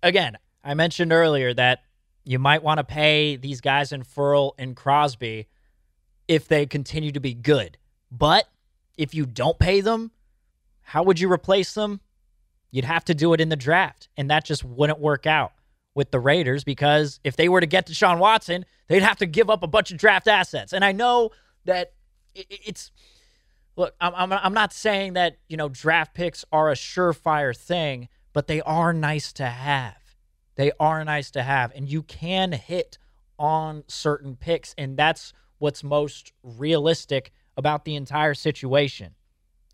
Again, 0.02 0.36
I 0.64 0.74
mentioned 0.74 1.12
earlier 1.12 1.54
that 1.54 1.84
you 2.24 2.38
might 2.38 2.62
want 2.62 2.78
to 2.78 2.84
pay 2.84 3.36
these 3.36 3.60
guys 3.60 3.92
in 3.92 4.02
Ferrell 4.02 4.54
and 4.58 4.74
Crosby 4.74 5.48
if 6.26 6.48
they 6.48 6.66
continue 6.66 7.12
to 7.12 7.20
be 7.20 7.34
good. 7.34 7.76
But 8.10 8.48
if 8.96 9.14
you 9.14 9.26
don't 9.26 9.58
pay 9.58 9.80
them, 9.80 10.10
how 10.82 11.02
would 11.02 11.20
you 11.20 11.30
replace 11.30 11.74
them? 11.74 12.00
You'd 12.70 12.84
have 12.84 13.04
to 13.06 13.14
do 13.14 13.32
it 13.34 13.40
in 13.40 13.50
the 13.50 13.56
draft, 13.56 14.08
and 14.16 14.30
that 14.30 14.44
just 14.44 14.64
wouldn't 14.64 14.98
work 14.98 15.26
out 15.26 15.52
with 15.94 16.10
the 16.10 16.18
Raiders 16.18 16.64
because 16.64 17.20
if 17.22 17.36
they 17.36 17.48
were 17.48 17.60
to 17.60 17.66
get 17.66 17.86
Deshaun 17.86 18.18
Watson, 18.18 18.64
they'd 18.88 19.02
have 19.02 19.18
to 19.18 19.26
give 19.26 19.48
up 19.48 19.62
a 19.62 19.68
bunch 19.68 19.92
of 19.92 19.98
draft 19.98 20.26
assets. 20.26 20.72
And 20.72 20.84
I 20.84 20.92
know 20.92 21.30
that 21.66 21.92
it's 22.34 22.90
look, 23.76 23.94
I'm, 24.00 24.32
I'm, 24.32 24.54
not 24.54 24.72
saying 24.72 25.14
that, 25.14 25.38
you 25.48 25.56
know, 25.56 25.68
draft 25.68 26.14
picks 26.14 26.44
are 26.52 26.70
a 26.70 26.74
surefire 26.74 27.56
thing, 27.56 28.08
but 28.32 28.46
they 28.46 28.60
are 28.62 28.92
nice 28.92 29.32
to 29.34 29.46
have. 29.46 29.96
They 30.56 30.72
are 30.78 31.04
nice 31.04 31.30
to 31.32 31.42
have. 31.42 31.72
And 31.74 31.88
you 31.88 32.02
can 32.02 32.52
hit 32.52 32.98
on 33.38 33.84
certain 33.88 34.36
picks. 34.36 34.74
And 34.78 34.96
that's 34.96 35.32
what's 35.58 35.82
most 35.82 36.32
realistic 36.42 37.32
about 37.56 37.84
the 37.84 37.96
entire 37.96 38.34
situation 38.34 39.14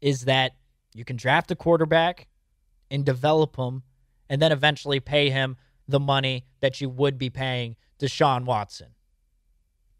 is 0.00 0.25
that 0.25 0.52
you 0.94 1.04
can 1.04 1.16
draft 1.16 1.50
a 1.50 1.56
quarterback 1.56 2.28
and 2.90 3.04
develop 3.04 3.56
him 3.56 3.82
and 4.28 4.40
then 4.40 4.52
eventually 4.52 5.00
pay 5.00 5.30
him 5.30 5.56
the 5.87 6.00
money 6.00 6.44
that 6.60 6.80
you 6.80 6.88
would 6.88 7.18
be 7.18 7.30
paying 7.30 7.76
Deshaun 7.99 8.44
Watson. 8.44 8.88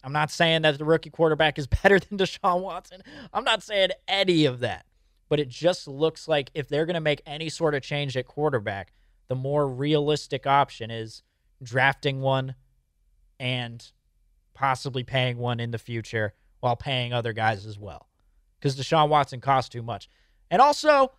I'm 0.03 0.13
not 0.13 0.31
saying 0.31 0.63
that 0.63 0.79
the 0.79 0.85
rookie 0.85 1.11
quarterback 1.11 1.59
is 1.59 1.67
better 1.83 1.99
than 1.99 2.19
Deshaun 2.19 2.63
Watson. 2.63 3.03
I'm 3.33 3.45
not 3.45 3.63
saying 3.63 3.91
any 4.09 4.47
of 4.47 4.61
that. 4.61 4.87
But 5.29 5.39
it 5.39 5.49
just 5.49 5.87
looks 5.87 6.27
like 6.27 6.51
if 6.55 6.69
they're 6.69 6.87
going 6.87 6.95
to 6.95 7.01
make 7.01 7.23
any 7.25 7.49
sort 7.49 7.77
of 7.77 7.83
change 7.83 8.17
at 8.17 8.27
quarterback, 8.27 8.93
the 9.31 9.35
more 9.35 9.67
realistic 9.67 10.47
option 10.47 10.91
is 10.91 11.23
drafting 11.63 12.21
one 12.21 12.55
and 13.39 13.91
possibly 14.53 15.03
paying 15.03 15.39
one 15.39 15.59
in 15.59 15.71
the 15.71 15.79
future 15.79 16.35
while 16.61 16.77
paying 16.77 17.15
other 17.15 17.33
guys 17.33 17.65
as 17.65 17.79
well. 17.79 18.09
Because 18.59 18.77
Deshaun 18.77 19.09
Watson 19.09 19.41
costs 19.41 19.71
too 19.71 19.83
much. 19.83 20.11
And 20.51 20.61
also, 20.61 21.13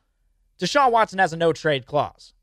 Deshaun 0.59 0.91
Watson 0.91 1.17
has 1.17 1.33
a 1.33 1.37
no 1.37 1.51
trade 1.51 1.87
clause 1.87 2.35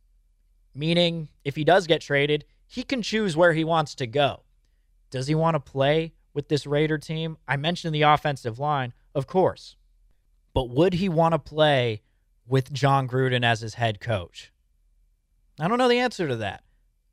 meaning 0.78 1.28
if 1.44 1.56
he 1.56 1.64
does 1.64 1.87
get 1.87 2.00
traded, 2.00 2.44
he 2.66 2.82
can 2.82 3.02
choose 3.02 3.37
where 3.37 3.52
he 3.52 3.64
wants 3.64 3.94
to 3.96 4.06
go. 4.06 4.42
Does 5.10 5.26
he 5.26 5.34
want 5.34 5.54
to 5.54 5.60
play 5.60 6.12
with 6.32 6.48
this 6.48 6.66
Raider 6.66 6.98
team? 6.98 7.37
I 7.46 7.56
mentioned 7.56 7.94
the 7.94 8.02
offensive 8.02 8.58
line, 8.58 8.92
of 9.14 9.26
course. 9.26 9.76
But 10.54 10.70
would 10.70 10.94
he 10.94 11.08
want 11.08 11.32
to 11.32 11.38
play 11.38 12.02
with 12.46 12.72
Jon 12.72 13.08
Gruden 13.08 13.44
as 13.44 13.60
his 13.60 13.75
head 13.75 14.00
coach? 14.00 14.52
I 15.60 15.68
don't 15.68 15.78
know 15.78 15.88
the 15.88 15.98
answer 15.98 16.28
to 16.28 16.36
that. 16.36 16.62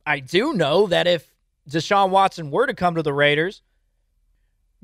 I 0.05 0.19
do 0.19 0.53
know 0.53 0.87
that 0.87 1.07
if 1.07 1.33
Deshaun 1.69 2.09
Watson 2.09 2.51
were 2.51 2.67
to 2.67 2.73
come 2.73 2.95
to 2.95 3.01
the 3.01 3.13
Raiders, 3.13 3.61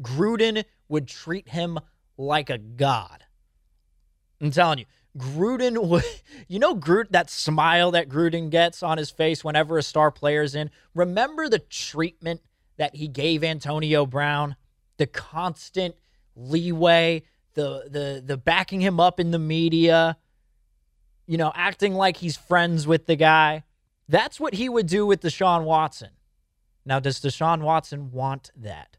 Gruden 0.02 0.64
would 0.90 1.08
treat 1.08 1.50
him 1.50 1.80
like 2.18 2.50
a 2.50 2.58
god. 2.58 3.24
I'm 4.42 4.52
telling 4.52 4.80
you, 4.80 4.86
Gruden 5.18 5.88
would, 5.88 6.04
you 6.48 6.60
know, 6.60 6.76
Gruden, 6.76 7.10
that 7.12 7.30
smile 7.30 7.92
that 7.92 8.10
Gruden 8.10 8.50
gets 8.50 8.82
on 8.82 8.98
his 8.98 9.12
face 9.12 9.44
whenever 9.44 9.78
a 9.78 9.84
star 9.84 10.12
player's 10.12 10.56
in. 10.56 10.72
Remember 10.96 11.48
the 11.48 11.60
treatment 11.60 12.42
that 12.78 12.96
he 12.96 13.08
gave 13.08 13.44
Antonio 13.44 14.06
Brown, 14.06 14.56
the 14.98 15.06
constant 15.06 15.96
leeway, 16.36 17.24
the 17.54 17.88
the 17.90 18.24
the 18.26 18.38
backing 18.38 18.82
him 18.82 19.00
up 19.00 19.20
in 19.20 19.32
the 19.32 19.40
media, 19.40 20.18
you 21.32 21.38
know, 21.38 21.54
acting 21.56 21.94
like 21.94 22.18
he's 22.18 22.36
friends 22.36 22.86
with 22.86 23.06
the 23.06 23.16
guy. 23.16 23.64
That's 24.10 24.38
what 24.38 24.56
he 24.56 24.68
would 24.68 24.86
do 24.86 25.06
with 25.06 25.22
Deshaun 25.22 25.64
Watson. 25.64 26.10
Now, 26.86 27.00
does 27.00 27.22
Deshaun 27.22 27.62
Watson 27.62 28.12
want 28.12 28.52
that? 28.58 28.98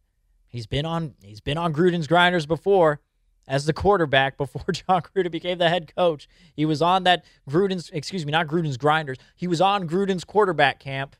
He's 0.48 0.66
been 0.66 0.86
on 0.86 1.12
he's 1.22 1.42
been 1.42 1.58
on 1.58 1.74
Gruden's 1.74 2.06
grinders 2.06 2.46
before 2.46 3.00
as 3.46 3.66
the 3.66 3.74
quarterback 3.74 4.36
before 4.38 4.64
Jon 4.72 5.02
Gruden 5.02 5.30
became 5.30 5.58
the 5.58 5.68
head 5.68 5.94
coach. 5.94 6.26
He 6.54 6.64
was 6.64 6.80
on 6.80 7.04
that 7.04 7.22
Gruden's, 7.50 7.90
excuse 7.90 8.24
me, 8.24 8.32
not 8.32 8.46
Gruden's 8.46 8.78
grinders. 8.78 9.18
He 9.36 9.46
was 9.46 9.60
on 9.60 9.86
Gruden's 9.86 10.24
quarterback 10.24 10.80
camp. 10.80 11.16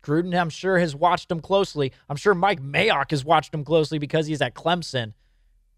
Gruden, 0.00 0.40
I'm 0.40 0.48
sure, 0.48 0.78
has 0.78 0.94
watched 0.94 1.28
him 1.28 1.40
closely. 1.40 1.90
I'm 2.08 2.14
sure 2.14 2.36
Mike 2.36 2.62
Mayock 2.62 3.10
has 3.10 3.24
watched 3.24 3.52
him 3.52 3.64
closely 3.64 3.98
because 3.98 4.28
he's 4.28 4.40
at 4.40 4.54
Clemson. 4.54 5.12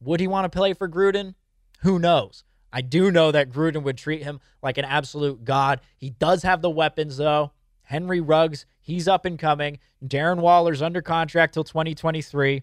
Would 0.02 0.21
he 0.21 0.26
want 0.26 0.44
to 0.44 0.54
play 0.54 0.75
for 0.75 0.90
Gruden? 0.90 1.37
Who 1.80 1.99
knows? 1.99 2.44
I 2.73 2.81
do 2.81 3.11
know 3.11 3.31
that 3.33 3.50
Gruden 3.50 3.83
would 3.83 3.99
treat 3.99 4.23
him 4.23 4.41
like 4.62 4.79
an 4.79 4.85
absolute 4.85 5.45
god. 5.45 5.81
He 5.99 6.11
does 6.11 6.43
have 6.43 6.62
the 6.62 6.71
weapons, 6.71 7.17
though. 7.17 7.52
Henry 7.83 8.21
Ruggs, 8.21 8.64
he's 8.81 9.07
up 9.07 9.26
and 9.26 9.38
coming. 9.38 9.79
Darren 10.05 10.38
Waller's 10.38 10.81
under 10.81 11.02
contract 11.02 11.55
till 11.55 11.64
2023. 11.64 12.62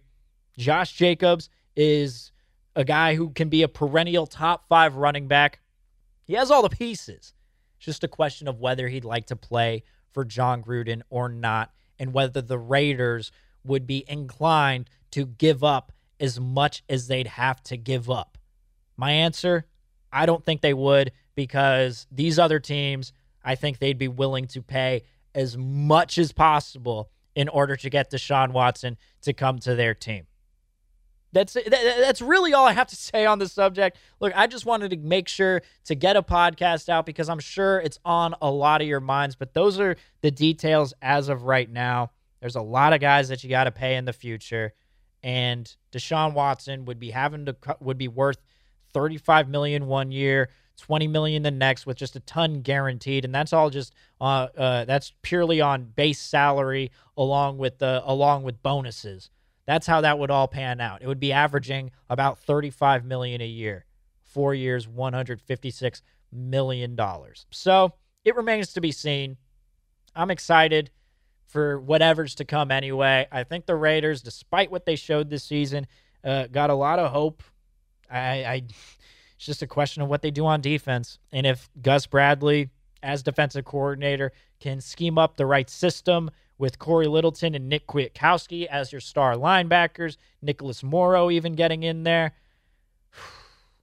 Josh 0.58 0.94
Jacobs 0.94 1.50
is 1.76 2.32
a 2.76 2.84
guy 2.84 3.16
who 3.16 3.30
can 3.30 3.50
be 3.50 3.62
a 3.62 3.68
perennial 3.68 4.26
top 4.26 4.68
five 4.68 4.96
running 4.96 5.28
back. 5.28 5.60
He 6.24 6.34
has 6.34 6.50
all 6.50 6.64
the 6.64 6.70
pieces. 6.70 7.34
It's 7.78 7.86
just 7.86 8.04
a 8.04 8.08
question 8.08 8.48
of 8.48 8.60
whether 8.60 8.88
he'd 8.88 9.06
like 9.06 9.28
to 9.28 9.36
play 9.36 9.84
for 10.12 10.26
Jon 10.26 10.64
Gruden 10.64 11.02
or 11.10 11.30
not, 11.30 11.72
and 12.00 12.14
whether 12.14 12.42
the 12.42 12.58
Raiders 12.58 13.32
would 13.64 13.86
be 13.86 14.04
inclined 14.08 14.90
to 15.12 15.26
give 15.26 15.64
up 15.64 15.92
as 16.20 16.40
much 16.40 16.84
as 16.90 17.08
they'd 17.08 17.28
have 17.28 17.62
to 17.64 17.78
give 17.78 18.10
up. 18.10 18.38
My 18.98 19.12
answer 19.12 19.66
I 20.12 20.26
don't 20.26 20.44
think 20.44 20.62
they 20.62 20.74
would 20.74 21.12
because 21.36 22.08
these 22.12 22.40
other 22.40 22.60
teams, 22.60 23.14
I 23.44 23.56
think 23.56 23.80
they'd 23.80 23.98
be 23.98 24.08
willing 24.08 24.48
to 24.48 24.62
pay 24.62 25.04
as 25.34 25.58
much 25.58 26.18
as 26.18 26.32
possible 26.32 27.10
in 27.36 27.48
order 27.48 27.76
to 27.76 27.90
get 27.90 28.12
Deshaun 28.12 28.52
Watson 28.52 28.98
to 29.22 29.34
come 29.34 29.60
to 29.60 29.76
their 29.76 29.94
team. 29.94 30.26
That's 31.32 31.54
that's 31.54 32.22
really 32.22 32.54
all 32.54 32.66
I 32.66 32.74
have 32.74 32.88
to 32.88 32.96
say 32.98 33.26
on 33.26 33.40
the 33.40 33.48
subject. 33.48 33.98
Look, 34.20 34.34
I 34.36 34.48
just 34.48 34.66
wanted 34.66 34.92
to 34.92 34.98
make 34.98 35.28
sure 35.28 35.62
to 35.86 35.96
get 35.96 36.18
a 36.18 36.24
podcast 36.24 36.90
out 36.90 37.06
because 37.06 37.30
I'm 37.30 37.40
sure 37.40 37.80
it's 37.80 38.00
on 38.04 38.34
a 38.42 38.50
lot 38.50 38.82
of 38.82 38.88
your 38.88 39.00
minds, 39.00 39.36
but 39.36 39.54
those 39.54 39.80
are 39.80 39.96
the 40.22 40.32
details 40.32 40.94
as 41.02 41.30
of 41.30 41.44
right 41.44 41.70
now. 41.70 42.12
There's 42.40 42.56
a 42.56 42.62
lot 42.62 42.94
of 42.94 43.02
guys 43.02 43.30
that 43.30 43.44
you 43.44 43.50
got 43.50 43.66
to 43.66 43.72
pay 43.72 43.96
in 43.96 44.06
the 44.06 44.14
future, 44.14 44.74
and 45.22 45.72
Deshaun 45.92 46.34
Watson 46.34 46.86
would 46.86 47.00
be 47.00 47.12
having 47.12 47.46
to 47.46 47.56
would 47.80 47.98
be 47.98 48.08
worth 48.08 48.38
35 48.94 49.50
million 49.50 49.88
one 49.88 50.12
year, 50.12 50.50
20 50.78 51.08
million 51.08 51.44
the 51.44 51.52
next, 51.52 51.86
with 51.86 51.98
just 51.98 52.16
a 52.16 52.20
ton 52.22 52.62
guaranteed, 52.62 53.26
and 53.26 53.34
that's 53.36 53.54
all 53.54 53.70
just 53.70 53.94
uh, 54.22 54.48
uh 54.58 54.86
that's 54.86 55.14
purely 55.22 55.62
on 55.62 55.84
base 55.86 56.20
salary 56.20 56.92
along 57.18 57.58
with 57.58 57.80
the 57.80 58.02
along 58.06 58.44
with 58.44 58.62
bonuses 58.64 59.30
That's 59.66 59.88
how 59.88 60.02
that 60.02 60.18
would 60.20 60.32
all 60.32 60.48
pan 60.48 60.82
out. 60.82 61.02
It 61.02 61.08
would 61.08 61.20
be 61.20 61.34
averaging 61.34 61.92
about 62.10 62.40
35 62.40 63.06
million 63.06 63.42
a 63.42 63.48
year. 63.48 63.86
4 64.24 64.54
years, 64.54 64.88
156 64.88 66.02
million 66.32 66.96
dollars. 66.96 67.46
So, 67.52 67.94
it 68.24 68.36
remains 68.36 68.74
to 68.74 68.82
be 68.82 68.92
seen. 68.92 69.38
I'm 70.16 70.32
excited 70.32 70.92
for 71.48 71.80
whatever's 71.80 72.36
to 72.36 72.46
come 72.46 72.72
anyway. 72.72 73.28
I 73.32 73.44
think 73.44 73.66
the 73.66 73.76
Raiders, 73.76 74.22
despite 74.22 74.72
what 74.72 74.86
they 74.86 74.96
showed 74.96 75.30
this 75.30 75.44
season, 75.44 75.88
uh, 76.24 76.48
got 76.48 76.70
a 76.70 76.76
lot 76.76 77.00
of 77.00 77.12
hope. 77.12 77.42
I, 78.12 78.44
I, 78.44 78.64
it's 79.36 79.46
just 79.46 79.62
a 79.62 79.68
question 79.68 80.02
of 80.02 80.10
what 80.10 80.22
they 80.22 80.32
do 80.32 80.46
on 80.46 80.62
defense, 80.62 81.20
and 81.32 81.46
if 81.46 81.70
Gus 81.82 82.06
Bradley, 82.08 82.70
as 83.02 83.24
defensive 83.24 83.66
coordinator, 83.66 84.32
can 84.60 84.82
scheme 84.82 85.18
up 85.18 85.38
the 85.38 85.46
right 85.46 85.70
system 85.70 86.30
with 86.58 86.78
Cory 86.78 87.08
Littleton 87.08 87.56
and 87.56 87.70
Nick 87.70 87.88
Kwiatkoski 87.88 88.66
as 88.66 88.92
your 88.92 89.02
star 89.02 89.36
linebackers, 89.36 90.18
Nicholas 90.42 90.84
Morrow 90.84 91.32
even 91.32 91.54
getting 91.56 91.84
in 91.84 92.04
there. 92.04 92.34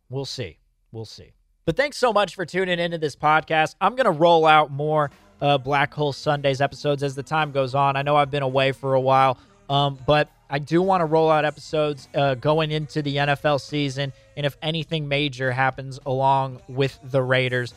We'll 0.09 0.25
see. 0.25 0.59
We'll 0.93 1.05
see. 1.05 1.33
But 1.65 1.77
thanks 1.77 1.97
so 1.97 2.13
much 2.13 2.37
for 2.37 2.47
tuning 2.47 2.79
into 2.79 2.97
this 2.97 3.17
podcast. 3.17 3.75
I'm 3.81 3.97
going 3.97 4.05
to 4.05 4.13
roll 4.13 4.47
out 4.47 4.71
more 4.71 5.11
uh, 5.41 5.59
Black 5.59 5.93
Hole 5.93 6.13
Sundays 6.13 6.61
episodes 6.61 7.03
as 7.03 7.17
the 7.17 7.25
time 7.25 7.51
goes 7.51 7.75
on. 7.75 7.97
I 7.97 8.03
know 8.03 8.15
I've 8.15 8.31
been 8.31 8.45
away 8.45 8.71
for 8.71 8.95
a 8.95 9.01
while, 9.01 9.37
um, 9.69 9.99
but 10.07 10.31
I 10.49 10.59
do 10.59 10.81
want 10.81 11.01
to 11.01 11.07
roll 11.07 11.31
out 11.31 11.45
episodes 11.45 12.09
uh, 12.15 12.35
going 12.35 12.71
into 12.71 13.03
the 13.03 13.17
NFL 13.17 13.61
season. 13.61 14.13
And 14.37 14.47
if 14.47 14.57
anything 14.63 15.09
major 15.09 15.51
happens 15.51 15.99
along 16.07 16.61
with 16.69 16.99
the 17.03 17.23
Raiders, 17.23 17.75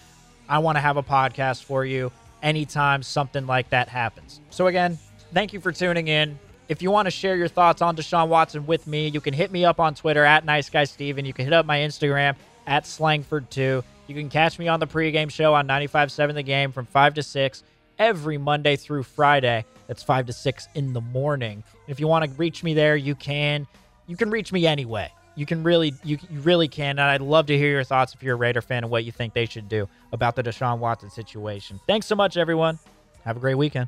I 0.47 0.59
want 0.59 0.75
to 0.77 0.79
have 0.81 0.97
a 0.97 1.03
podcast 1.03 1.63
for 1.63 1.85
you 1.85 2.11
anytime 2.41 3.03
something 3.03 3.47
like 3.47 3.69
that 3.69 3.89
happens. 3.89 4.39
So, 4.49 4.67
again, 4.67 4.97
thank 5.33 5.53
you 5.53 5.59
for 5.59 5.71
tuning 5.71 6.07
in. 6.07 6.37
If 6.67 6.83
you 6.83 6.91
want 6.91 7.07
to 7.07 7.11
share 7.11 7.35
your 7.35 7.47
thoughts 7.47 7.81
on 7.81 7.95
Deshaun 7.95 8.27
Watson 8.27 8.67
with 8.67 8.85
me, 8.85 9.07
you 9.07 9.21
can 9.21 9.33
hit 9.33 9.51
me 9.51 9.65
up 9.65 9.79
on 9.79 9.95
Twitter 9.95 10.23
at 10.23 10.45
Nice 10.45 10.69
Guy 10.69 10.83
Steven. 10.83 11.25
You 11.25 11.33
can 11.33 11.45
hit 11.45 11.53
up 11.53 11.65
my 11.65 11.79
Instagram 11.79 12.35
at 12.67 12.83
Slangford2. 12.83 13.83
You 14.07 14.15
can 14.15 14.29
catch 14.29 14.59
me 14.59 14.67
on 14.67 14.79
the 14.79 14.87
pregame 14.87 15.31
show 15.31 15.55
on 15.55 15.67
95.7 15.67 16.35
The 16.35 16.43
Game 16.43 16.71
from 16.71 16.85
5 16.85 17.15
to 17.15 17.23
6 17.23 17.63
every 17.99 18.37
Monday 18.37 18.75
through 18.75 19.03
Friday. 19.03 19.65
That's 19.87 20.01
5 20.01 20.27
to 20.27 20.33
6 20.33 20.67
in 20.75 20.93
the 20.93 21.01
morning. 21.01 21.63
If 21.87 21.99
you 21.99 22.07
want 22.07 22.25
to 22.25 22.31
reach 22.31 22.63
me 22.63 22.73
there, 22.73 22.95
you 22.95 23.13
can. 23.13 23.67
You 24.07 24.15
can 24.15 24.31
reach 24.31 24.51
me 24.51 24.65
anyway. 24.65 25.11
You 25.35 25.45
can 25.45 25.63
really, 25.63 25.93
you, 26.03 26.17
you 26.29 26.39
really 26.39 26.67
can. 26.67 26.91
And 26.91 27.01
I'd 27.01 27.21
love 27.21 27.45
to 27.47 27.57
hear 27.57 27.71
your 27.71 27.83
thoughts 27.83 28.13
if 28.13 28.23
you're 28.23 28.35
a 28.35 28.37
Raider 28.37 28.61
fan 28.61 28.83
and 28.83 28.91
what 28.91 29.05
you 29.05 29.11
think 29.11 29.33
they 29.33 29.45
should 29.45 29.69
do 29.69 29.87
about 30.11 30.35
the 30.35 30.43
Deshaun 30.43 30.79
Watson 30.79 31.09
situation. 31.09 31.79
Thanks 31.87 32.07
so 32.07 32.15
much, 32.15 32.37
everyone. 32.37 32.79
Have 33.23 33.37
a 33.37 33.39
great 33.39 33.55
weekend. 33.55 33.87